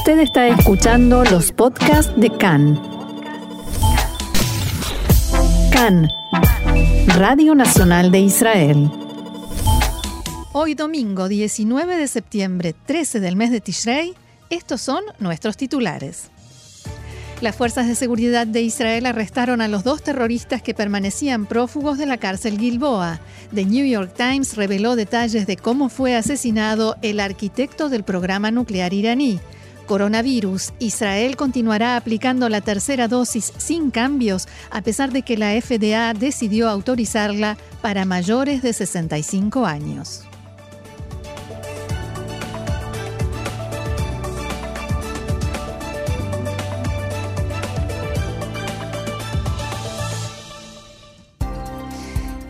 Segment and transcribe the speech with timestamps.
[0.00, 2.80] Usted está escuchando los podcasts de CAN.
[5.70, 6.08] CAN,
[7.18, 8.90] Radio Nacional de Israel.
[10.52, 14.14] Hoy domingo 19 de septiembre, 13 del mes de Tishrei,
[14.48, 16.30] estos son nuestros titulares.
[17.42, 22.06] Las fuerzas de seguridad de Israel arrestaron a los dos terroristas que permanecían prófugos de
[22.06, 23.20] la cárcel Gilboa.
[23.54, 28.94] The New York Times reveló detalles de cómo fue asesinado el arquitecto del programa nuclear
[28.94, 29.40] iraní.
[29.90, 30.72] Coronavirus.
[30.78, 36.68] Israel continuará aplicando la tercera dosis sin cambios, a pesar de que la FDA decidió
[36.68, 40.22] autorizarla para mayores de 65 años.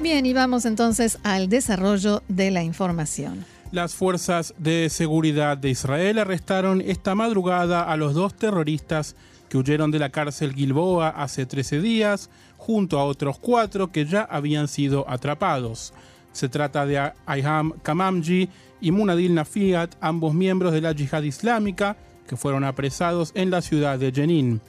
[0.02, 3.46] Bien, y vamos entonces al desarrollo de la información.
[3.72, 9.14] Las fuerzas de seguridad de Israel arrestaron esta madrugada a los dos terroristas
[9.48, 14.22] que huyeron de la cárcel Gilboa hace 13 días, junto a otros cuatro que ya
[14.22, 15.92] habían sido atrapados.
[16.32, 18.48] Se trata de Ayham Kamamji
[18.80, 21.96] y Munadil Nafiat, ambos miembros de la yihad islámica,
[22.26, 24.60] que fueron apresados en la ciudad de Jenin.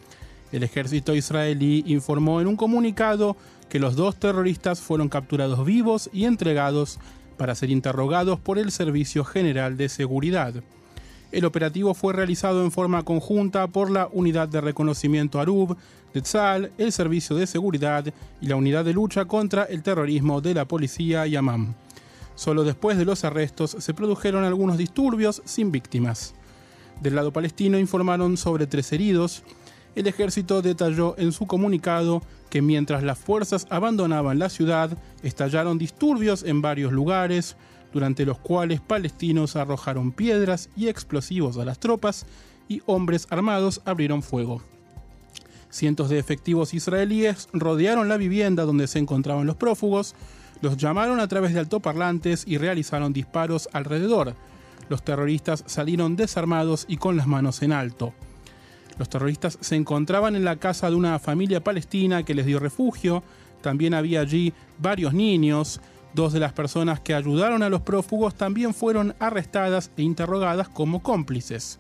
[0.52, 3.36] El ejército israelí informó en un comunicado
[3.68, 7.00] que los dos terroristas fueron capturados vivos y entregados
[7.42, 10.54] para ser interrogados por el Servicio General de Seguridad.
[11.32, 15.76] El operativo fue realizado en forma conjunta por la Unidad de Reconocimiento ARUB
[16.14, 18.06] de Tzal, el Servicio de Seguridad
[18.42, 21.74] y la Unidad de Lucha contra el Terrorismo de la Policía Yamam.
[22.36, 26.36] Solo después de los arrestos se produjeron algunos disturbios sin víctimas.
[27.02, 29.42] Del lado palestino informaron sobre tres heridos,
[29.96, 36.44] el ejército detalló en su comunicado que mientras las fuerzas abandonaban la ciudad, estallaron disturbios
[36.44, 37.56] en varios lugares,
[37.94, 42.26] durante los cuales palestinos arrojaron piedras y explosivos a las tropas
[42.68, 44.62] y hombres armados abrieron fuego.
[45.70, 50.16] Cientos de efectivos israelíes rodearon la vivienda donde se encontraban los prófugos,
[50.62, 54.36] los llamaron a través de altoparlantes y realizaron disparos alrededor.
[54.90, 58.14] Los terroristas salieron desarmados y con las manos en alto.
[59.02, 63.24] Los terroristas se encontraban en la casa de una familia palestina que les dio refugio.
[63.64, 65.82] También había allí varios niños.
[66.14, 71.02] Dos de las personas que ayudaron a los prófugos también fueron arrestadas e interrogadas como
[71.02, 71.80] cómplices.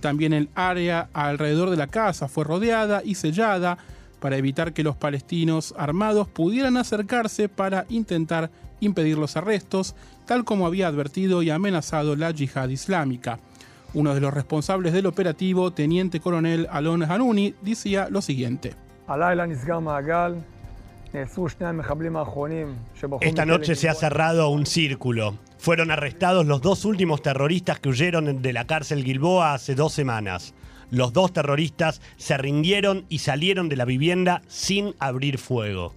[0.00, 3.78] También el área alrededor de la casa fue rodeada y sellada
[4.20, 8.50] para evitar que los palestinos armados pudieran acercarse para intentar
[8.80, 9.94] impedir los arrestos,
[10.26, 13.38] tal como había advertido y amenazado la yihad islámica.
[13.94, 18.74] Uno de los responsables del operativo, teniente coronel Alon Hanuni, decía lo siguiente.
[23.20, 25.38] Esta noche se ha cerrado un círculo.
[25.56, 30.54] Fueron arrestados los dos últimos terroristas que huyeron de la cárcel Gilboa hace dos semanas.
[30.90, 35.94] Los dos terroristas se rindieron y salieron de la vivienda sin abrir fuego.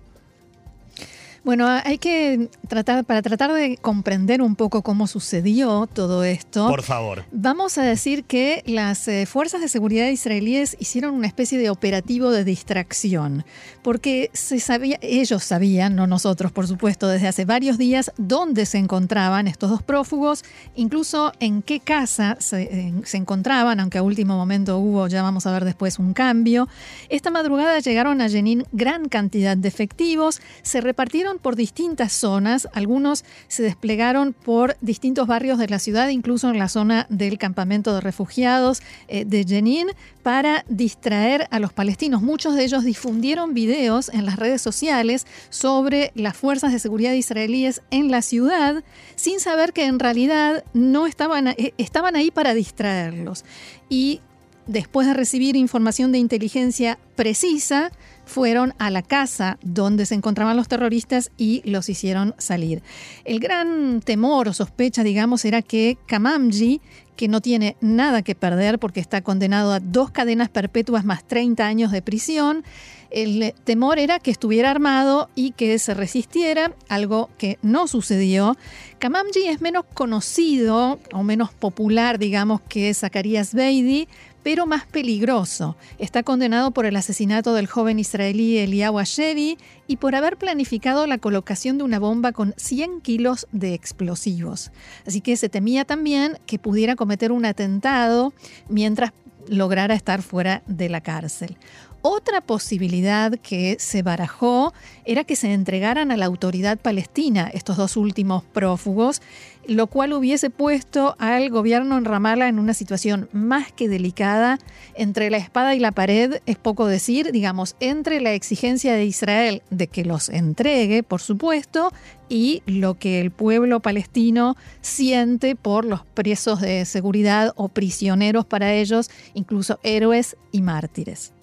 [1.44, 6.68] Bueno, hay que tratar, para tratar de comprender un poco cómo sucedió todo esto.
[6.68, 7.26] Por favor.
[7.32, 12.30] Vamos a decir que las eh, fuerzas de seguridad israelíes hicieron una especie de operativo
[12.30, 13.44] de distracción,
[13.82, 18.78] porque se sabía, ellos sabían, no nosotros, por supuesto, desde hace varios días dónde se
[18.78, 20.44] encontraban estos dos prófugos,
[20.76, 25.52] incluso en qué casa se, se encontraban, aunque a último momento hubo, ya vamos a
[25.52, 26.68] ver después, un cambio.
[27.10, 33.24] Esta madrugada llegaron a Jenin gran cantidad de efectivos, se repartieron por distintas zonas, algunos
[33.48, 38.02] se desplegaron por distintos barrios de la ciudad, incluso en la zona del campamento de
[38.02, 39.88] refugiados eh, de Jenin,
[40.24, 42.22] para distraer a los palestinos.
[42.22, 47.82] Muchos de ellos difundieron videos en las redes sociales sobre las fuerzas de seguridad israelíes
[47.92, 48.84] en la ciudad,
[49.16, 53.46] sin saber que en realidad no estaban, eh, estaban ahí para distraerlos.
[53.90, 54.22] Y
[54.68, 57.92] después de recibir información de inteligencia precisa,
[58.26, 62.82] fueron a la casa donde se encontraban los terroristas y los hicieron salir.
[63.26, 66.82] El gran temor o sospecha, digamos, era que Kamamji,
[67.16, 71.66] que no tiene nada que perder porque está condenado a dos cadenas perpetuas más 30
[71.66, 72.64] años de prisión,
[73.12, 78.58] el temor era que estuviera armado y que se resistiera, algo que no sucedió.
[79.00, 84.08] Kamamji es menos conocido o menos popular, digamos, que Zacarías Beidi,
[84.44, 85.76] pero más peligroso.
[86.00, 89.58] Está condenado por el asesinato del joven israelí Eliyahu Ashevi
[89.88, 94.72] y por haber planificado la colocación de una bomba con 100 kilos de explosivos.
[95.06, 98.34] Así que se temía también que pudiera cometer un atentado
[98.70, 99.12] mientras
[99.48, 101.58] lograra estar fuera de la cárcel.
[102.04, 104.74] Otra posibilidad que se barajó
[105.06, 109.22] era que se entregaran a la autoridad palestina estos dos últimos prófugos,
[109.68, 114.58] lo cual hubiese puesto al gobierno en Ramallah en una situación más que delicada
[114.96, 119.62] entre la espada y la pared, es poco decir, digamos, entre la exigencia de Israel
[119.70, 121.94] de que los entregue, por supuesto,
[122.30, 128.74] y lo que el pueblo palestino siente por los presos de seguridad o prisioneros para
[128.74, 131.34] ellos, incluso héroes y mártires.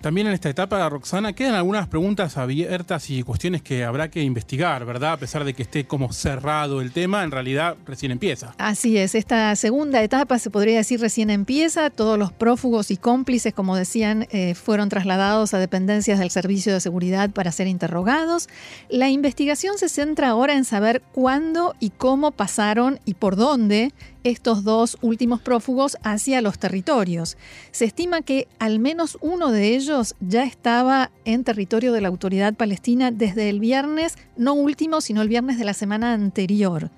[0.00, 4.84] También en esta etapa, Roxana, quedan algunas preguntas abiertas y cuestiones que habrá que investigar,
[4.84, 5.14] ¿verdad?
[5.14, 8.54] A pesar de que esté como cerrado el tema, en realidad recién empieza.
[8.58, 11.90] Así es, esta segunda etapa se podría decir recién empieza.
[11.90, 16.80] Todos los prófugos y cómplices, como decían, eh, fueron trasladados a dependencias del Servicio de
[16.80, 18.48] Seguridad para ser interrogados.
[18.88, 23.92] La investigación se centra ahora en saber cuándo y cómo pasaron y por dónde
[24.26, 27.36] estos dos últimos prófugos hacia los territorios.
[27.70, 32.54] Se estima que al menos uno de ellos ya estaba en territorio de la autoridad
[32.54, 36.90] palestina desde el viernes, no último, sino el viernes de la semana anterior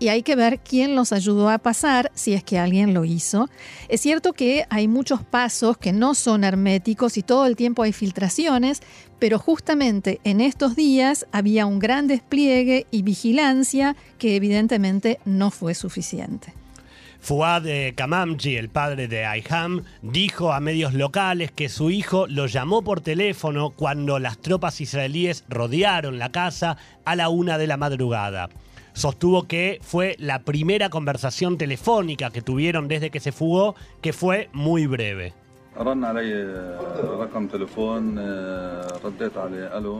[0.00, 3.50] y hay que ver quién los ayudó a pasar, si es que alguien lo hizo.
[3.88, 7.92] Es cierto que hay muchos pasos que no son herméticos y todo el tiempo hay
[7.92, 8.80] filtraciones,
[9.18, 15.74] pero justamente en estos días había un gran despliegue y vigilancia que evidentemente no fue
[15.74, 16.54] suficiente.
[17.20, 22.82] Fuad Kamamji, el padre de Aiham, dijo a medios locales que su hijo lo llamó
[22.82, 28.48] por teléfono cuando las tropas israelíes rodearon la casa a la una de la madrugada.
[28.92, 34.48] Sostuvo que fue la primera conversación telefónica que tuvieron desde que se fugó, que fue
[34.52, 35.34] muy breve.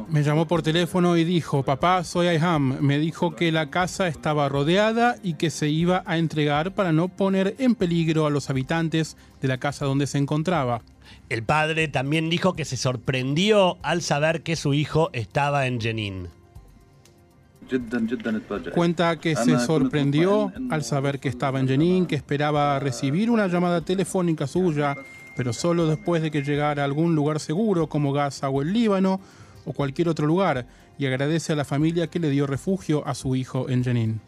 [0.09, 2.79] Me llamó por teléfono y dijo, papá, soy Ayham.
[2.81, 7.09] Me dijo que la casa estaba rodeada y que se iba a entregar para no
[7.09, 10.83] poner en peligro a los habitantes de la casa donde se encontraba.
[11.29, 16.29] El padre también dijo que se sorprendió al saber que su hijo estaba en Jenin.
[18.75, 23.81] Cuenta que se sorprendió al saber que estaba en Jenin, que esperaba recibir una llamada
[23.81, 24.97] telefónica suya
[25.41, 29.23] pero solo después de que llegara a algún lugar seguro como Gaza o el Líbano
[29.65, 30.67] o cualquier otro lugar,
[30.99, 34.21] y agradece a la familia que le dio refugio a su hijo en Jenin.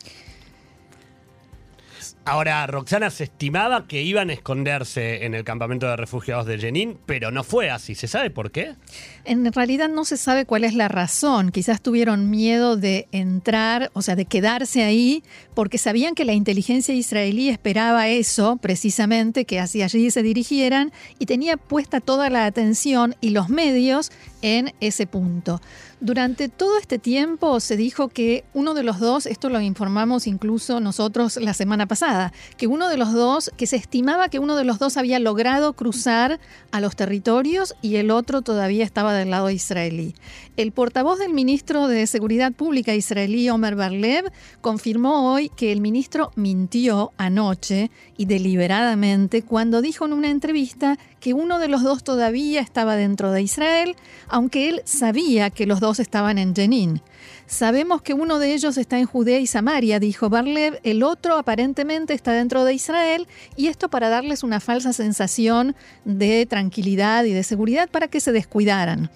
[2.25, 6.97] Ahora, Roxana se estimaba que iban a esconderse en el campamento de refugiados de Jenin,
[7.05, 7.97] pero no fue así.
[7.97, 8.77] ¿Se sabe por qué?
[9.25, 11.51] En realidad no se sabe cuál es la razón.
[11.51, 15.25] Quizás tuvieron miedo de entrar, o sea, de quedarse ahí,
[15.55, 21.27] porque sabían que la inteligencia israelí esperaba eso, precisamente, que hacia allí se dirigieran, y
[21.27, 25.61] tenía puesta toda la atención y los medios en ese punto.
[26.05, 30.81] Durante todo este tiempo se dijo que uno de los dos, esto lo informamos incluso
[30.81, 34.65] nosotros la semana pasada, que uno de los dos, que se estimaba que uno de
[34.65, 36.41] los dos había logrado cruzar
[36.73, 40.17] a los territorios y el otro todavía estaba del lado israelí.
[40.57, 46.33] El portavoz del ministro de Seguridad Pública israelí, Omer Barlev, confirmó hoy que el ministro
[46.35, 52.61] mintió anoche y deliberadamente cuando dijo en una entrevista que uno de los dos todavía
[52.61, 53.95] estaba dentro de Israel,
[54.27, 57.01] aunque él sabía que los dos estaban en Jenin.
[57.47, 62.13] Sabemos que uno de ellos está en Judea y Samaria, dijo Barlev, el otro aparentemente
[62.13, 67.45] está dentro de Israel, y esto para darles una falsa sensación de tranquilidad y de
[67.45, 69.09] seguridad para que se descuidaran.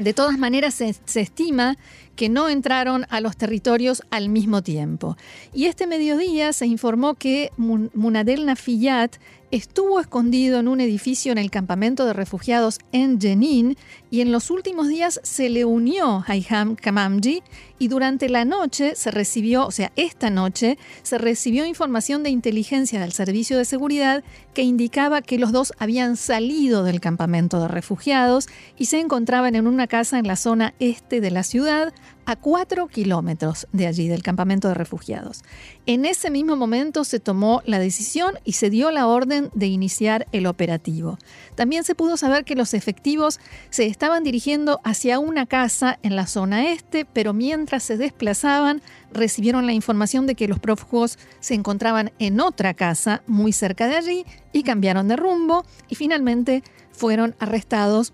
[0.00, 1.76] De todas maneras, se, se, estima
[2.16, 5.16] que no entraron a los territorios al mismo tiempo.
[5.54, 9.18] Y este mediodía se informó que Munadel Nafiyat
[9.52, 13.76] estuvo escondido en un edificio en el campamento de refugiados en Jenin
[14.12, 17.42] y en los últimos días se le unió a Iham Kamamji
[17.78, 23.00] y durante la noche se recibió, o sea, esta noche se recibió información de inteligencia
[23.00, 28.48] del servicio de seguridad que indicaba que los dos habían salido del campamento de refugiados
[28.76, 32.86] y se encontraban en una casa en la zona este de la ciudad a cuatro
[32.86, 35.42] kilómetros de allí, del campamento de refugiados.
[35.86, 40.28] En ese mismo momento se tomó la decisión y se dio la orden de iniciar
[40.30, 41.18] el operativo.
[41.56, 43.40] También se pudo saber que los efectivos
[43.70, 48.82] se estaban dirigiendo hacia una casa en la zona este, pero mientras se desplazaban
[49.12, 53.96] recibieron la información de que los prófugos se encontraban en otra casa muy cerca de
[53.96, 58.12] allí y cambiaron de rumbo y finalmente fueron arrestados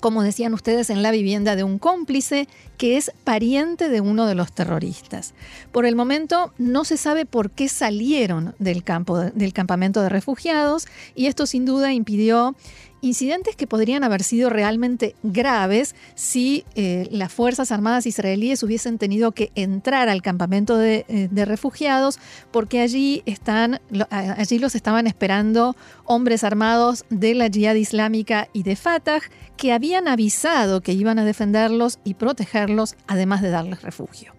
[0.00, 4.34] como decían ustedes, en la vivienda de un cómplice que es pariente de uno de
[4.34, 5.34] los terroristas.
[5.72, 10.86] Por el momento no se sabe por qué salieron del, campo, del campamento de refugiados
[11.14, 12.54] y esto sin duda impidió
[13.00, 19.32] incidentes que podrían haber sido realmente graves si eh, las Fuerzas Armadas israelíes hubiesen tenido
[19.32, 22.18] que entrar al campamento de, eh, de refugiados
[22.50, 28.76] porque allí, están, allí los estaban esperando hombres armados de la Jihad Islámica y de
[28.76, 29.20] Fatah
[29.56, 34.36] que habían avisado que iban a defenderlos y protegerlos, además de darles refugio.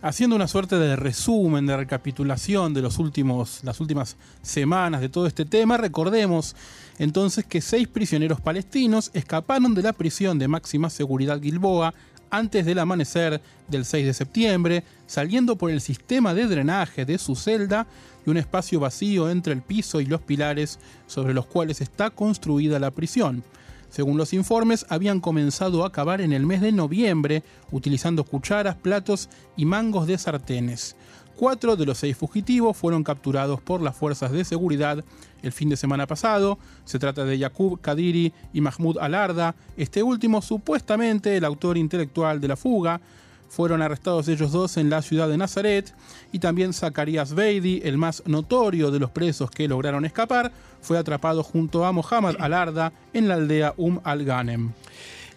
[0.00, 5.26] Haciendo una suerte de resumen, de recapitulación de los últimos, las últimas semanas de todo
[5.26, 6.54] este tema, recordemos
[7.00, 11.94] entonces que seis prisioneros palestinos escaparon de la prisión de máxima seguridad Gilboa
[12.30, 17.34] antes del amanecer del 6 de septiembre, saliendo por el sistema de drenaje de su
[17.34, 17.88] celda
[18.24, 20.78] y un espacio vacío entre el piso y los pilares
[21.08, 23.42] sobre los cuales está construida la prisión.
[23.88, 29.28] Según los informes, habían comenzado a cavar en el mes de noviembre utilizando cucharas, platos
[29.56, 30.94] y mangos de sartenes.
[31.36, 35.04] Cuatro de los seis fugitivos fueron capturados por las fuerzas de seguridad
[35.42, 36.58] el fin de semana pasado.
[36.84, 42.48] Se trata de Yaqub Kadiri y Mahmoud Alarda, este último supuestamente el autor intelectual de
[42.48, 43.00] la fuga,
[43.48, 45.92] fueron arrestados ellos dos en la ciudad de Nazaret
[46.32, 51.42] y también Zacarías Beidi, el más notorio de los presos que lograron escapar, fue atrapado
[51.42, 54.72] junto a Mohamed Alarda en la aldea Um al-Ghanem.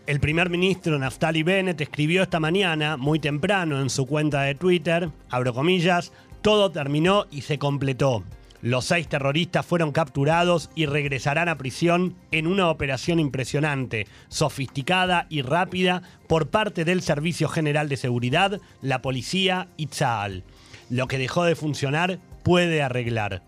[0.07, 5.09] El primer ministro Naftali Bennett escribió esta mañana, muy temprano, en su cuenta de Twitter,
[5.29, 8.23] abro comillas, todo terminó y se completó.
[8.61, 15.41] Los seis terroristas fueron capturados y regresarán a prisión en una operación impresionante, sofisticada y
[15.41, 20.43] rápida por parte del Servicio General de Seguridad, la policía y Tzal.
[20.91, 23.41] Lo que dejó de funcionar puede arreglar.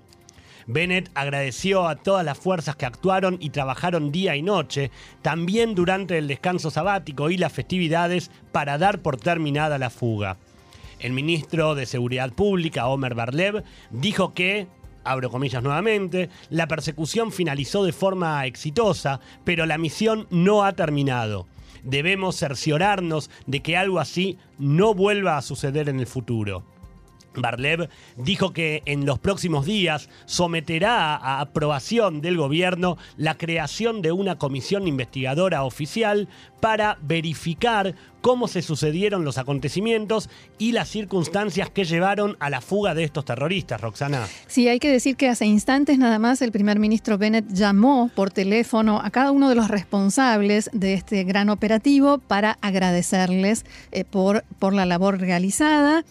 [0.65, 4.91] Bennett agradeció a todas las fuerzas que actuaron y trabajaron día y noche,
[5.21, 10.37] también durante el descanso sabático y las festividades, para dar por terminada la fuga.
[10.99, 14.67] El ministro de Seguridad Pública, Omer Barlev, dijo que,
[15.03, 21.47] abro comillas nuevamente, la persecución finalizó de forma exitosa, pero la misión no ha terminado.
[21.83, 26.63] Debemos cerciorarnos de que algo así no vuelva a suceder en el futuro.
[27.35, 34.11] Barlev dijo que en los próximos días someterá a aprobación del gobierno la creación de
[34.11, 36.27] una comisión investigadora oficial
[36.59, 42.95] para verificar cómo se sucedieron los acontecimientos y las circunstancias que llevaron a la fuga
[42.95, 44.25] de estos terroristas, Roxana.
[44.47, 48.31] Sí, hay que decir que hace instantes nada más el primer ministro Bennett llamó por
[48.31, 54.45] teléfono a cada uno de los responsables de este gran operativo para agradecerles eh, por,
[54.57, 56.05] por la labor realizada.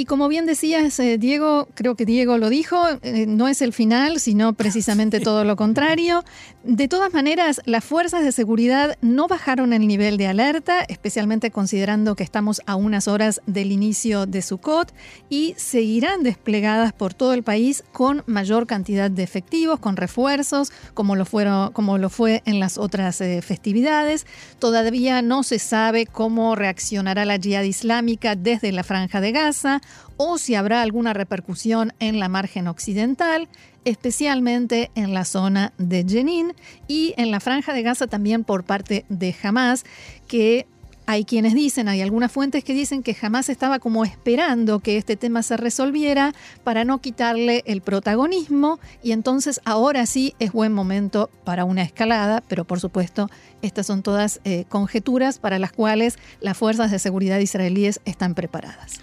[0.00, 3.72] Y como bien decías, eh, Diego, creo que Diego lo dijo, eh, no es el
[3.72, 6.24] final, sino precisamente todo lo contrario.
[6.62, 12.14] De todas maneras, las fuerzas de seguridad no bajaron el nivel de alerta, especialmente considerando
[12.14, 14.94] que estamos a unas horas del inicio de Sukkot,
[15.30, 21.16] y seguirán desplegadas por todo el país con mayor cantidad de efectivos, con refuerzos, como
[21.16, 24.26] lo, fueron, como lo fue en las otras eh, festividades.
[24.60, 29.80] Todavía no se sabe cómo reaccionará la yihad islámica desde la franja de Gaza
[30.16, 33.48] o si habrá alguna repercusión en la margen occidental,
[33.84, 36.54] especialmente en la zona de Jenin
[36.88, 39.84] y en la franja de Gaza también por parte de Hamas,
[40.26, 40.66] que
[41.06, 45.16] hay quienes dicen, hay algunas fuentes que dicen que Hamas estaba como esperando que este
[45.16, 51.30] tema se resolviera para no quitarle el protagonismo y entonces ahora sí es buen momento
[51.44, 53.30] para una escalada, pero por supuesto
[53.62, 59.00] estas son todas eh, conjeturas para las cuales las fuerzas de seguridad israelíes están preparadas.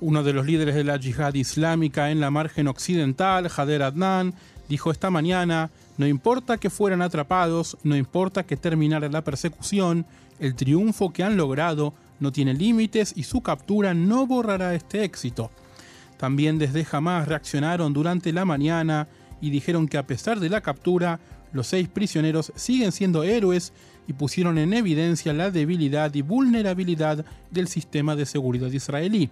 [0.00, 4.34] Uno de los líderes de la yihad islámica en la margen occidental, Jader Adnan,
[4.68, 10.04] dijo esta mañana, no importa que fueran atrapados, no importa que terminara la persecución,
[10.38, 15.50] el triunfo que han logrado no tiene límites y su captura no borrará este éxito.
[16.18, 19.08] También desde Hamas reaccionaron durante la mañana
[19.40, 21.20] y dijeron que a pesar de la captura,
[21.52, 23.72] los seis prisioneros siguen siendo héroes
[24.06, 29.30] y pusieron en evidencia la debilidad y vulnerabilidad del sistema de seguridad israelí.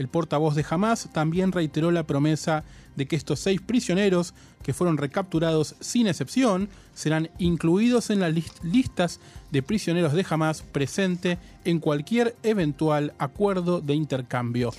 [0.00, 2.64] El portavoz de Hamas también reiteró la promesa
[2.96, 9.20] de que estos seis prisioneros, que fueron recapturados sin excepción, serán incluidos en las listas
[9.50, 14.72] de prisioneros de Hamas presente en cualquier eventual acuerdo de intercambio.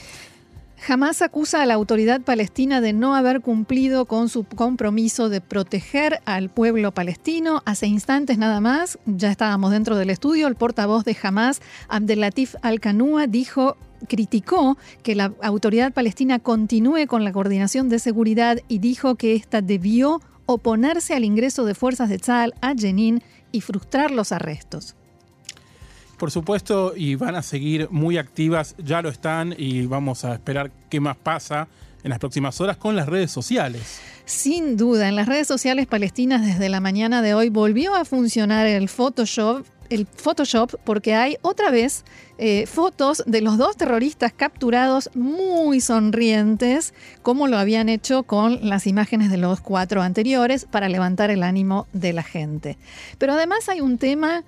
[0.87, 6.19] Hamas acusa a la autoridad palestina de no haber cumplido con su compromiso de proteger
[6.25, 7.61] al pueblo palestino.
[7.67, 13.27] Hace instantes nada más, ya estábamos dentro del estudio, el portavoz de Hamas, Abdelatif Al-Kanua,
[13.27, 13.77] dijo
[14.08, 19.62] criticó que la autoridad palestina continúe con la coordinación de seguridad y dijo que ésta
[19.62, 24.96] debió oponerse al ingreso de fuerzas de Tzal a Jenin y frustrar los arrestos.
[26.17, 30.72] Por supuesto, y van a seguir muy activas, ya lo están y vamos a esperar
[30.89, 31.67] qué más pasa
[32.03, 34.00] en las próximas horas con las redes sociales.
[34.25, 38.67] Sin duda, en las redes sociales palestinas desde la mañana de hoy volvió a funcionar
[38.67, 42.05] el Photoshop el Photoshop porque hay otra vez
[42.43, 48.88] eh, fotos de los dos terroristas capturados muy sonrientes, como lo habían hecho con las
[48.88, 52.79] imágenes de los cuatro anteriores para levantar el ánimo de la gente.
[53.19, 54.43] Pero además hay un tema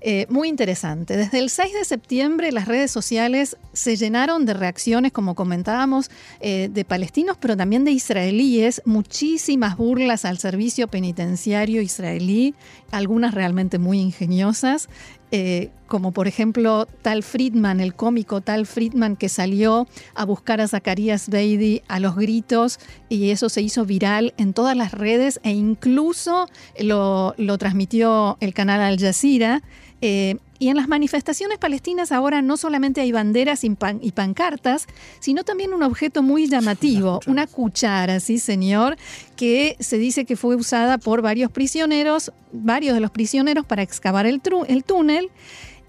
[0.00, 1.16] eh, muy interesante.
[1.16, 6.08] Desde el 6 de septiembre las redes sociales se llenaron de reacciones, como comentábamos,
[6.40, 12.54] eh, de palestinos, pero también de israelíes, muchísimas burlas al servicio penitenciario israelí,
[12.92, 14.88] algunas realmente muy ingeniosas.
[15.30, 20.68] Eh, como por ejemplo Tal Friedman, el cómico Tal Friedman que salió a buscar a
[20.68, 25.50] Zacarías Beidi a los gritos y eso se hizo viral en todas las redes e
[25.50, 29.62] incluso lo, lo transmitió el canal Al Jazeera.
[30.00, 33.70] Eh, y en las manifestaciones palestinas ahora no solamente hay banderas y,
[34.10, 34.86] pancartas,
[35.20, 38.96] sino también un objeto muy llamativo, una cuchara, sí señor,
[39.36, 44.26] que se dice que fue usada por varios prisioneros, varios de los prisioneros para excavar
[44.26, 45.30] el, el túnel.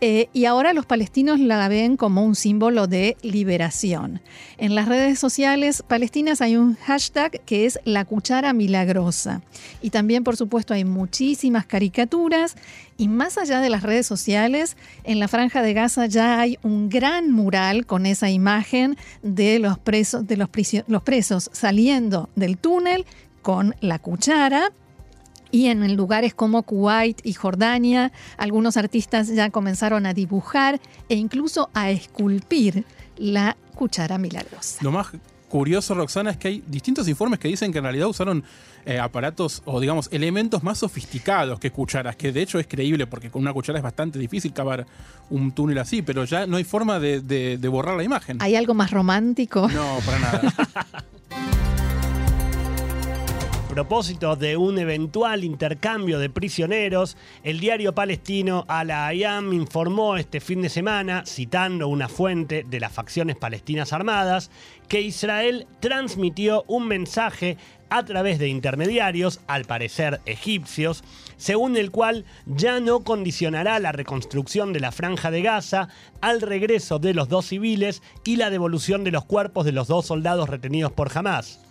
[0.01, 4.21] Eh, y ahora los palestinos la ven como un símbolo de liberación.
[4.57, 9.41] En las redes sociales palestinas hay un hashtag que es la cuchara milagrosa.
[9.81, 12.55] Y también, por supuesto, hay muchísimas caricaturas.
[12.97, 16.89] Y más allá de las redes sociales, en la franja de Gaza ya hay un
[16.89, 23.05] gran mural con esa imagen de los presos, saliendo del túnel
[23.41, 24.71] con la cuchara
[25.51, 31.69] y en lugares como Kuwait y Jordania, algunos artistas ya comenzaron a dibujar e incluso
[31.73, 32.85] a esculpir
[33.17, 34.79] la cuchara milagrosa.
[34.83, 35.07] Lo más
[35.49, 38.43] curioso, Roxana, es que hay distintos informes que dicen que en realidad usaron
[38.85, 43.29] eh, aparatos o, digamos, elementos más sofisticados que cucharas, que de hecho es creíble porque
[43.29, 44.85] con una cuchara es bastante difícil cavar
[45.29, 48.37] un túnel así, pero ya no hay forma de, de borrar la imagen.
[48.41, 49.67] ¿Hay algo más romántico?
[49.67, 50.53] No, para nada.
[53.79, 60.67] propósito de un eventual intercambio de prisioneros, el diario palestino Al-Ayam informó este fin de
[60.67, 64.51] semana, citando una fuente de las facciones palestinas armadas,
[64.89, 67.55] que Israel transmitió un mensaje
[67.89, 71.01] a través de intermediarios, al parecer egipcios,
[71.37, 75.87] según el cual ya no condicionará la reconstrucción de la franja de Gaza
[76.19, 80.05] al regreso de los dos civiles y la devolución de los cuerpos de los dos
[80.05, 81.61] soldados retenidos por Hamas.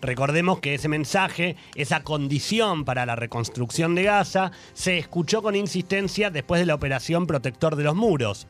[0.00, 6.30] Recordemos que ese mensaje, esa condición para la reconstrucción de Gaza, se escuchó con insistencia
[6.30, 8.46] después de la operación Protector de los Muros.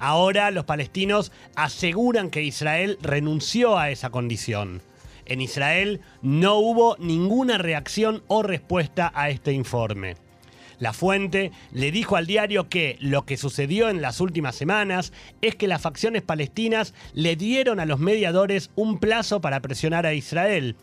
[0.00, 4.82] Ahora los palestinos aseguran que Israel renunció a esa condición.
[5.26, 10.16] En Israel no hubo ninguna reacción o respuesta a este informe.
[10.78, 15.56] La fuente le dijo al diario que lo que sucedió en las últimas semanas es
[15.56, 20.76] que las facciones palestinas le dieron a los mediadores un plazo para presionar a Israel.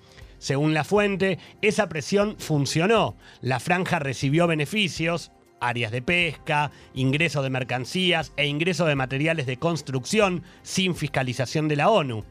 [0.45, 3.15] Según la fuente, esa presión funcionó.
[3.41, 9.57] La franja recibió beneficios, áreas de pesca, ingreso de mercancías e ingreso de materiales de
[9.57, 12.25] construcción sin fiscalización de la ONU.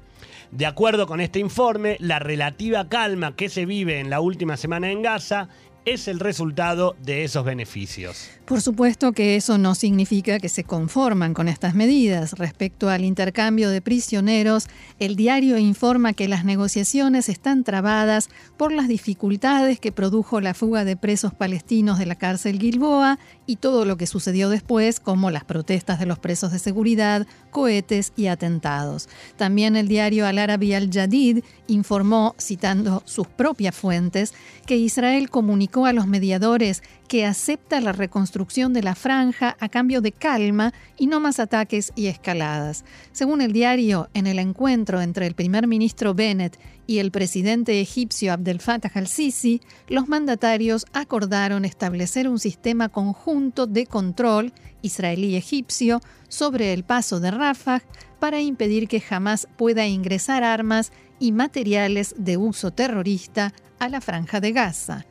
[0.53, 4.93] De acuerdo con este informe, la relativa calma que se vive en la última semana
[4.93, 5.49] en Gaza
[5.85, 8.31] es el resultado de esos beneficios.
[8.47, 12.33] Por supuesto que eso no significa que se conforman con estas medidas.
[12.33, 14.69] Respecto al intercambio de prisioneros,
[14.99, 20.85] el diario informa que las negociaciones están trabadas por las dificultades que produjo la fuga
[20.85, 25.45] de presos palestinos de la cárcel Gilboa y todo lo que sucedió después, como las
[25.45, 29.09] protestas de los presos de seguridad, cohetes y atentados.
[29.37, 34.35] También el diario Al Arabi Al Jadid informó, citando sus propias fuentes,
[34.67, 40.01] que Israel comunicó a los mediadores que acepta la reconstrucción de la franja a cambio
[40.01, 42.85] de calma y no más ataques y escaladas.
[43.13, 48.33] Según el diario, en el encuentro entre el primer ministro Bennett y el presidente egipcio
[48.33, 56.85] Abdel Fattah al-Sisi, los mandatarios acordaron establecer un sistema conjunto de control israelí-egipcio sobre el
[56.85, 57.83] paso de Rafah
[58.21, 64.41] para impedir que jamás pueda ingresar armas y materiales de uso terrorista a la franja
[64.41, 65.05] de Gaza.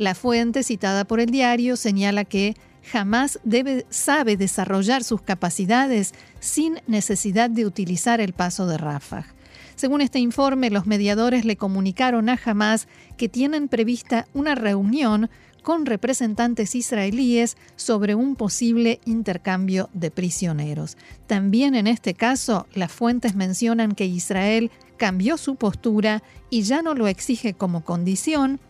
[0.00, 2.56] La fuente citada por el diario señala que
[2.90, 9.26] jamás debe, sabe desarrollar sus capacidades sin necesidad de utilizar el paso de Rafah.
[9.74, 15.28] Según este informe, los mediadores le comunicaron a Hamas que tienen prevista una reunión
[15.62, 20.96] con representantes israelíes sobre un posible intercambio de prisioneros.
[21.26, 26.94] También en este caso, las fuentes mencionan que Israel cambió su postura y ya no
[26.94, 28.60] lo exige como condición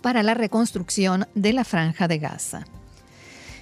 [0.00, 2.64] para la reconstrucción de la franja de Gaza.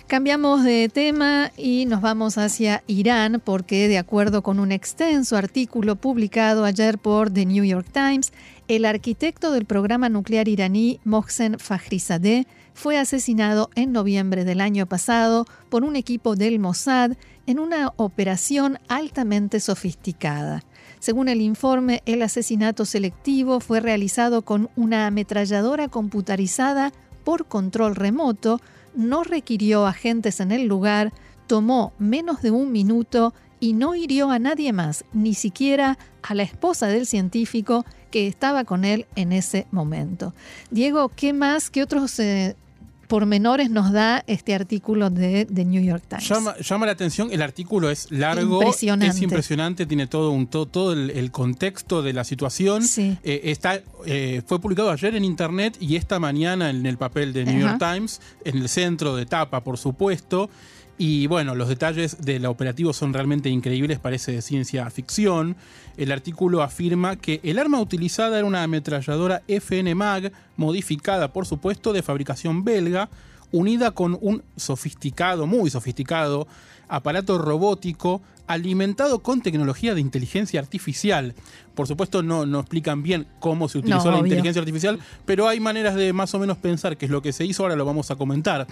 [0.06, 5.96] Cambiamos de tema y nos vamos hacia Irán porque de acuerdo con un extenso artículo
[5.96, 8.32] publicado ayer por The New York Times,
[8.68, 15.44] el arquitecto del programa nuclear iraní Mohsen Fakhrizadeh fue asesinado en noviembre del año pasado
[15.70, 17.12] por un equipo del Mossad
[17.46, 20.62] en una operación altamente sofisticada.
[21.06, 26.92] Según el informe, el asesinato selectivo fue realizado con una ametralladora computarizada
[27.22, 28.60] por control remoto
[28.96, 31.12] no requirió agentes en el lugar,
[31.46, 36.42] tomó menos de un minuto y no hirió a nadie más, ni siquiera a la
[36.42, 40.34] esposa del científico que estaba con él en ese momento.
[40.72, 42.56] Diego, ¿qué más, qué otros eh,
[43.06, 46.28] pormenores nos da este artículo de, The New York Times.
[46.28, 48.82] Llama, la atención, el artículo es largo, es
[49.22, 52.82] impresionante, tiene todo, un, todo, el, contexto de la situación.
[52.96, 57.44] Eh, está, eh, fue publicado ayer en internet y esta mañana en el papel de
[57.44, 60.50] New York Times, en el centro de tapa, por supuesto.
[60.98, 65.56] Y bueno, los detalles del operativo son realmente increíbles, parece de ciencia ficción.
[65.98, 71.92] El artículo afirma que el arma utilizada era una ametralladora FN MAG, modificada por supuesto
[71.92, 73.10] de fabricación belga,
[73.52, 76.48] unida con un sofisticado, muy sofisticado,
[76.88, 81.34] aparato robótico alimentado con tecnología de inteligencia artificial.
[81.74, 85.94] Por supuesto, no, no explican bien cómo se utilizó la inteligencia artificial, pero hay maneras
[85.94, 88.16] de más o menos pensar qué es lo que se hizo, ahora lo vamos a
[88.16, 88.66] comentar.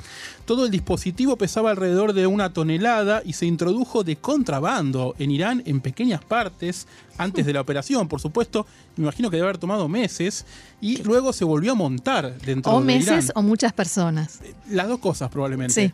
[0.47, 5.63] Todo el dispositivo pesaba alrededor de una tonelada y se introdujo de contrabando en Irán
[5.67, 6.87] en pequeñas partes
[7.19, 8.67] antes de la operación, por supuesto.
[8.97, 10.47] Me imagino que debe haber tomado meses
[10.81, 13.09] y luego se volvió a montar dentro o de Irán.
[13.09, 14.41] O meses o muchas personas.
[14.71, 15.93] Las dos cosas probablemente.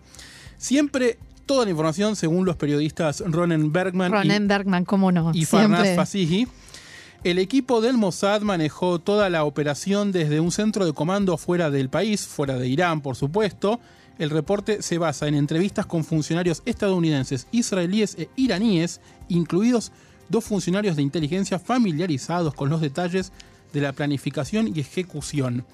[0.59, 1.19] Siempre
[1.51, 5.97] toda la información según los periodistas Ronen Bergman Ronen y, Bergman, cómo no, y Farnaz
[5.97, 6.47] Fasihi.
[7.25, 11.91] El equipo del Mossad manejó toda la operación desde un centro de comando fuera del
[11.91, 13.81] país, fuera de Irán, por supuesto.
[14.21, 19.91] El reporte se basa en entrevistas con funcionarios estadounidenses, israelíes e iraníes, incluidos
[20.29, 23.33] dos funcionarios de inteligencia familiarizados con los detalles
[23.73, 25.65] de la planificación y ejecución.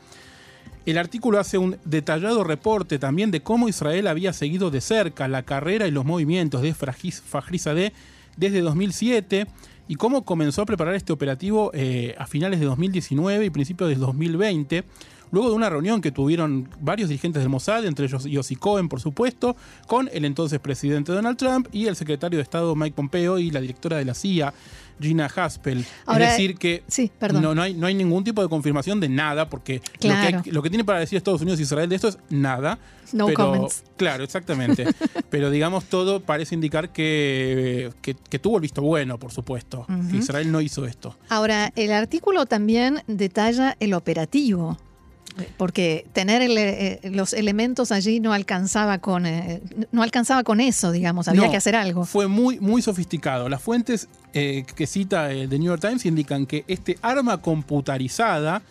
[0.87, 5.43] El artículo hace un detallado reporte también de cómo Israel había seguido de cerca la
[5.43, 7.93] carrera y los movimientos de Fajrizadeh
[8.37, 9.49] desde 2007
[9.89, 13.97] y cómo comenzó a preparar este operativo eh, a finales de 2019 y principios de
[13.97, 14.85] 2020,
[15.33, 19.01] luego de una reunión que tuvieron varios dirigentes del Mossad, entre ellos Yossi Cohen, por
[19.01, 19.57] supuesto,
[19.89, 23.61] con el entonces presidente Donald Trump y el secretario de Estado Mike Pompeo y la
[23.61, 24.55] directora de la CIA,
[25.01, 25.79] Gina Haspel.
[25.81, 26.83] es decir, que
[27.33, 29.81] no, no, hay, no hay ningún tipo de confirmación de nada, porque
[30.47, 32.79] lo, que tiene para decir Estados Unidos e Israel de esto es nada.
[33.13, 33.85] No comments.
[33.97, 34.87] Claro, exactamente.
[35.31, 39.87] pero digamos, todo parece indicar que, que, tuvo el visto bueno, por supuesto.
[40.11, 41.17] que Israel no hizo esto.
[41.29, 44.79] Ahora, el artículo también detalla el operativo
[45.57, 49.61] porque tener eh, los elementos allí no alcanzaba con eh,
[49.93, 52.05] no alcanzaba con eso, digamos, había que hacer algo.
[52.05, 53.49] Fue muy muy sofisticado.
[53.49, 58.63] Las fuentes eh, que cita The New York Times indican que este arma computarizada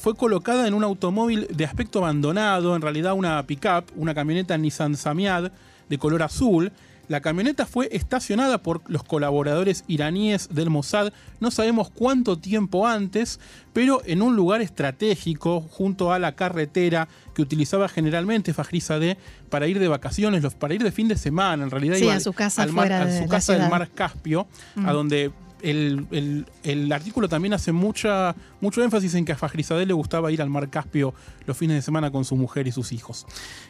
[0.00, 4.96] fue colocada en un automóvil de aspecto abandonado, en realidad una pickup, una camioneta Nissan
[4.96, 5.52] Samiad
[5.88, 6.72] de color azul
[7.08, 13.40] la camioneta fue estacionada por los colaboradores iraníes del Mossad, no sabemos cuánto tiempo antes,
[13.72, 19.18] pero en un lugar estratégico junto a la carretera que utilizaba generalmente Fajrizadeh
[19.50, 22.32] para ir de vacaciones, para ir de fin de semana, en realidad iba a su
[22.32, 24.92] casa, al mar, a su casa del mar Caspio, a mm.
[24.92, 30.50] donde el, artículo también hace mucho énfasis en que a Fajrizadeh le gustaba ir al
[30.50, 31.14] mar Caspio
[31.46, 33.26] los fines de semana con su mujer y sus hijos.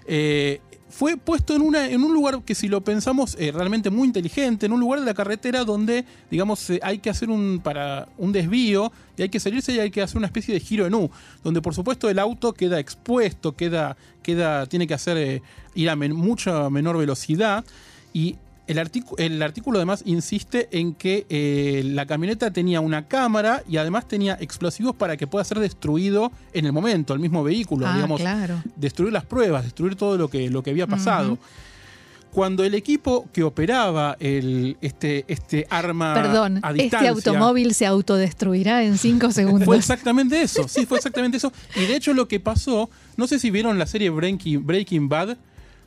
[0.07, 0.61] Eh,
[0.93, 1.63] fue puesto en,
[2.03, 5.15] un lugar que si lo pensamos eh, realmente muy inteligente, en un lugar de la
[5.15, 7.63] carretera donde, digamos, hay que hacer un,
[8.19, 11.11] desvío y hay que salirse y hay que hacer una especie de giro en U,
[11.43, 15.43] donde por supuesto el auto queda expuesto, queda, queda, tiene que hacer eh,
[15.75, 17.65] ir a mucha menor velocidad
[18.13, 18.79] y el,
[19.19, 24.37] el, artículo además insiste en que eh, la camioneta tenía una cámara y además tenía
[24.41, 28.21] explosivos para que pueda ser destruido en el momento, el mismo vehículo, ah, digamos,
[28.77, 31.39] destruir las pruebas, destruir todo lo que, lo que había pasado.
[32.33, 37.75] Cuando el equipo que operaba el, este, este arma Perdón, a este distancia, este automóvil
[37.75, 39.67] se autodestruirá en cinco segundos.
[39.67, 41.53] Fue exactamente eso, sí, fue exactamente eso.
[41.77, 45.37] Y de hecho lo que pasó, no sé si vieron la serie Breaking Bad,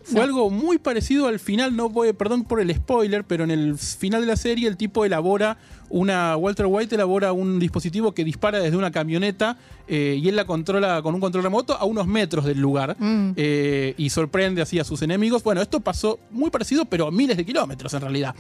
[0.05, 3.77] fue algo muy parecido al final, no voy, perdón por el spoiler, pero en el
[3.77, 5.57] final de la serie el tipo elabora
[5.89, 10.45] una, Walter White elabora un dispositivo que dispara desde una camioneta eh, y él la
[10.45, 13.31] controla con un control remoto a unos metros del lugar mm.
[13.35, 15.43] eh, y sorprende así a sus enemigos.
[15.43, 18.35] Bueno, esto pasó muy parecido, pero a miles de kilómetros en realidad.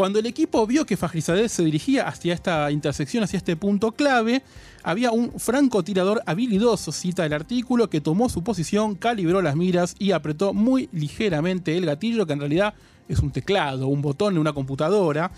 [0.00, 4.42] Cuando el equipo vio que Fajrizadeh se dirigía hacia esta intersección, hacia este punto clave,
[4.82, 10.12] había un francotirador habilidoso, cita el artículo, que tomó su posición, calibró las miras y
[10.12, 12.72] apretó muy ligeramente el gatillo, que en realidad
[13.10, 15.32] es un teclado, un botón de una computadora.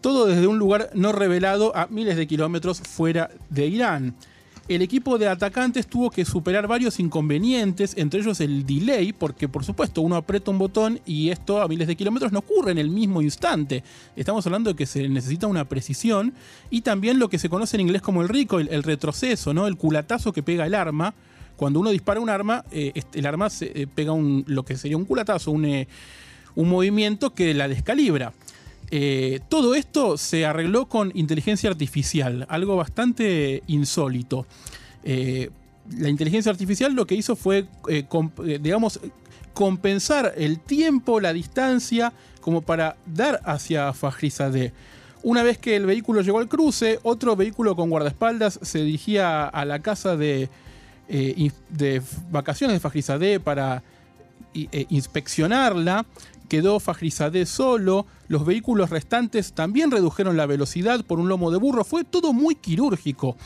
[0.00, 4.16] Todo desde un lugar no revelado a miles de kilómetros fuera de Irán
[4.70, 9.64] el equipo de atacantes tuvo que superar varios inconvenientes, entre ellos el delay, porque por
[9.64, 12.88] supuesto uno aprieta un botón y esto a miles de kilómetros no ocurre en el
[12.88, 13.82] mismo instante.
[14.14, 16.34] Estamos hablando de que se necesita una precisión
[16.70, 19.66] y también lo que se conoce en inglés como el recoil, el retroceso, ¿no?
[19.66, 21.14] el culatazo que pega el arma.
[21.56, 24.96] Cuando uno dispara un arma, eh, el arma se, eh, pega un, lo que sería
[24.96, 25.88] un culatazo, un, eh,
[26.54, 28.32] un movimiento que la descalibra.
[28.90, 34.46] Eh, todo esto se arregló con inteligencia artificial, algo bastante insólito.
[35.04, 35.50] Eh,
[35.96, 38.04] la inteligencia artificial lo que hizo fue, eh,
[38.60, 39.00] digamos,
[39.54, 44.72] compensar el tiempo, la distancia, como para dar hacia Fajrizadeh.
[45.22, 49.64] Una vez que el vehículo llegó al cruce, otro vehículo con guardaespaldas se dirigía a
[49.66, 50.48] la casa de,
[51.06, 53.82] de vacaciones de para
[54.54, 56.06] inspeccionarla
[56.50, 61.84] quedó Fajrizadeh solo, los vehículos restantes también redujeron la velocidad por un lomo de burro,
[61.84, 63.36] fue todo muy quirúrgico.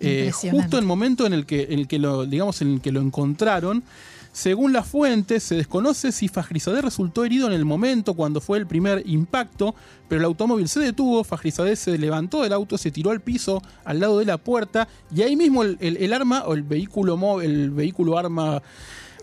[0.00, 2.80] Eh, justo en el momento en el que, en el que lo, digamos, en el
[2.80, 3.84] que lo encontraron,
[4.32, 8.66] según las fuentes, se desconoce si Fajrizadeh resultó herido en el momento cuando fue el
[8.66, 9.74] primer impacto,
[10.08, 14.00] pero el automóvil se detuvo, Fajrizadeh se levantó del auto, se tiró al piso al
[14.00, 18.62] lado de la puerta y ahí mismo el, arma o el vehículo, el vehículo arma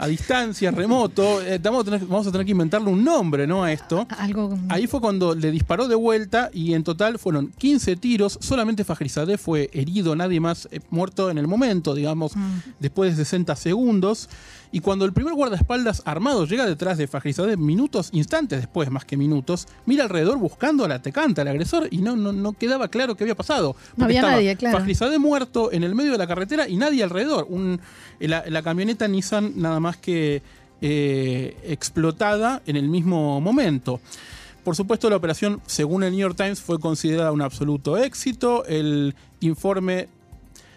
[0.01, 1.43] a distancia, remoto.
[1.43, 3.63] Eh, vamos, a tener, que inventarle un nombre, ¿no?
[3.63, 4.07] A esto.
[4.67, 8.39] Ahí fue cuando le disparó de vuelta y en total fueron 15 tiros.
[8.41, 12.57] Solamente Fajrizadeh fue herido, nadie más eh, muerto en el momento, digamos, mm.
[12.79, 14.27] después de 60 segundos.
[14.71, 19.17] Y cuando el primer guardaespaldas armado llega detrás de Fajrizadeh, minutos, instantes después, más que
[19.17, 23.25] minutos, mira alrededor buscando al atacante, al agresor, y no, no, no quedaba claro qué
[23.25, 23.75] había pasado.
[23.97, 24.77] No había nadie, claro.
[24.77, 27.47] Fajrizadeh muerto en el medio de la carretera y nadie alrededor.
[27.49, 27.81] Un,
[28.19, 30.41] la, camioneta Nissan nada más que
[30.81, 33.99] eh, explotada en el mismo momento.
[34.63, 38.63] Por supuesto, la operación, según el New York Times, fue considerada un absoluto éxito.
[38.65, 40.07] El informe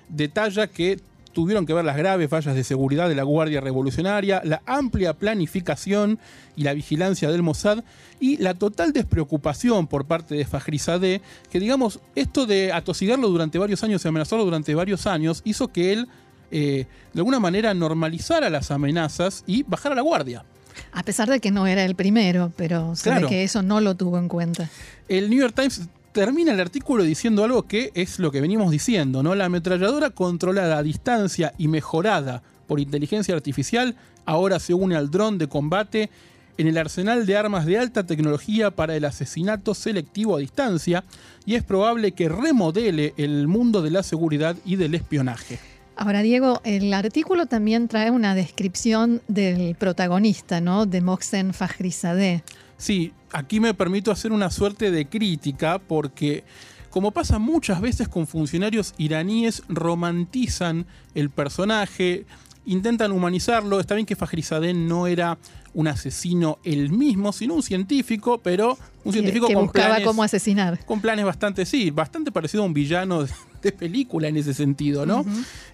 [0.08, 1.00] detalla que
[1.34, 6.18] tuvieron que ver las graves fallas de seguridad de la Guardia Revolucionaria, la amplia planificación
[6.56, 7.84] y la vigilancia del Mossad
[8.20, 11.20] y la total despreocupación por parte de Fajrizadeh,
[11.50, 15.92] que digamos, esto de atosigarlo durante varios años y amenazarlo durante varios años hizo que
[15.92, 16.08] él
[16.50, 20.44] eh, de alguna manera normalizara las amenazas y bajara la guardia.
[20.92, 24.18] A pesar de que no era el primero, pero se que eso no lo tuvo
[24.18, 24.70] en cuenta.
[25.08, 25.82] El New York Times
[26.14, 29.34] termina el artículo diciendo algo que es lo que venimos diciendo, ¿no?
[29.34, 35.38] La ametralladora controlada a distancia y mejorada por inteligencia artificial ahora se une al dron
[35.38, 36.10] de combate
[36.56, 41.02] en el arsenal de armas de alta tecnología para el asesinato selectivo a distancia
[41.44, 45.58] y es probable que remodele el mundo de la seguridad y del espionaje.
[45.96, 50.86] Ahora, Diego, el artículo también trae una descripción del protagonista, ¿no?
[50.86, 52.44] De Mohsen Fajrizadeh.
[52.76, 56.44] Sí, aquí me permito hacer una suerte de crítica porque
[56.88, 62.24] como pasa muchas veces con funcionarios iraníes, romantizan el personaje,
[62.66, 63.80] intentan humanizarlo.
[63.80, 65.36] Está bien que Fajrizadeh no era
[65.74, 70.22] un asesino él mismo, sino un científico, pero un científico que, con buscaba planes, cómo
[70.22, 70.84] asesinar.
[70.84, 73.26] Con planes bastante, sí, bastante parecido a un villano
[73.60, 75.24] de película en ese sentido, ¿no?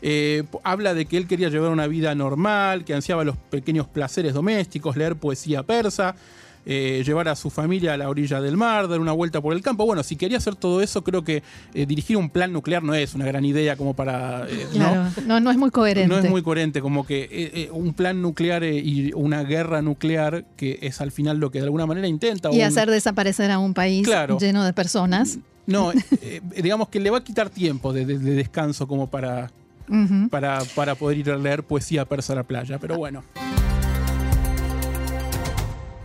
[0.00, 4.32] Eh, habla de que él quería llevar una vida normal, que ansiaba los pequeños placeres
[4.32, 6.14] domésticos, leer poesía persa.
[6.66, 9.62] Eh, llevar a su familia a la orilla del mar, dar una vuelta por el
[9.62, 9.86] campo.
[9.86, 11.42] Bueno, si quería hacer todo eso, creo que
[11.72, 14.46] eh, dirigir un plan nuclear no es una gran idea como para...
[14.72, 15.40] claro, ¿no?
[15.40, 15.50] ¿no?
[15.50, 16.08] es muy coherente.
[16.08, 21.00] No es muy coherente, como que un plan nuclear y una guerra nuclear, que es
[21.00, 22.50] al final lo que de alguna manera intenta...
[22.52, 25.38] Y hacer desaparecer a un país lleno de personas.
[25.66, 25.92] No,
[26.56, 29.50] digamos que le va a quitar tiempo de, descanso como para,
[30.30, 33.24] para, para poder ir a leer poesía persa a la playa, pero bueno.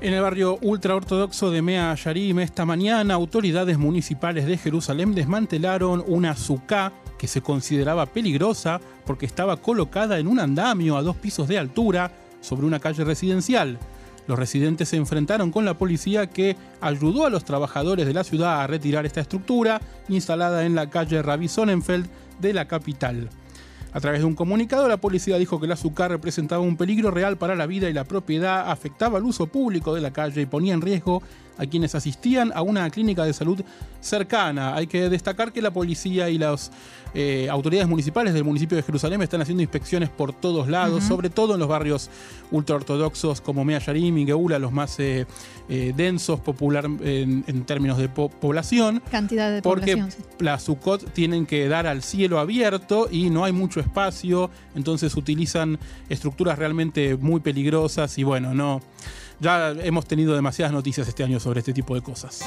[0.06, 6.30] En el barrio ultraortodoxo de Mea Yarim esta mañana, autoridades municipales de Jerusalén desmantelaron una
[6.30, 11.58] azúcar que se consideraba peligrosa porque estaba colocada en un andamio a dos pisos de
[11.58, 13.80] altura sobre una calle residencial.
[14.28, 18.62] Los residentes se enfrentaron con la policía que ayudó a los trabajadores de la ciudad
[18.62, 22.08] a retirar esta estructura instalada en la calle Rabbi Sonnenfeld
[22.40, 23.28] de la capital.
[23.96, 27.38] A través de un comunicado, la policía dijo que el azúcar representaba un peligro real
[27.38, 30.74] para la vida y la propiedad, afectaba el uso público de la calle y ponía
[30.74, 31.24] en riesgo
[31.58, 33.62] a quienes asistían a una clínica de salud
[34.02, 34.76] cercana.
[34.76, 36.72] Hay que destacar que la policía y las
[37.18, 41.54] eh, autoridades municipales del municipio de Jerusalén están haciendo inspecciones por todos lados, sobre todo
[41.54, 42.10] en los barrios
[42.52, 45.26] ultraortodoxos como Mea Yarim y Geula, los más eh,
[45.70, 49.02] eh, densos, popular en, términos de población.
[49.10, 50.26] Cantidad de porque población.
[50.28, 55.16] Porque las Sukkot tienen que dar al cielo abierto y no hay mucho espacio, entonces
[55.16, 58.82] utilizan estructuras realmente muy peligrosas y bueno, no.
[59.40, 62.44] Ya hemos tenido demasiadas noticias este año sobre este tipo de cosas.